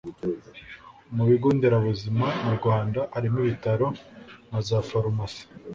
[1.15, 3.87] mu bigo nderabuzima mu rwanda harimo ibitaro
[4.49, 5.43] na za farumasi